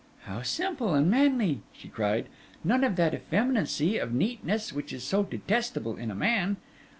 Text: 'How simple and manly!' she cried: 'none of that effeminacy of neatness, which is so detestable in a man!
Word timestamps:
'How 0.23 0.41
simple 0.41 0.95
and 0.95 1.11
manly!' 1.11 1.61
she 1.71 1.87
cried: 1.87 2.25
'none 2.63 2.83
of 2.83 2.95
that 2.95 3.13
effeminacy 3.13 3.99
of 3.99 4.11
neatness, 4.15 4.73
which 4.73 4.91
is 4.93 5.03
so 5.03 5.21
detestable 5.21 5.95
in 5.95 6.09
a 6.09 6.15
man! 6.15 6.57